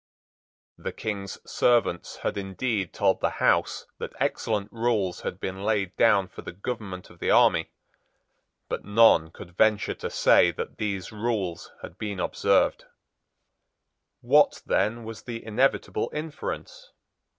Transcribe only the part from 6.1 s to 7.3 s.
for the government of the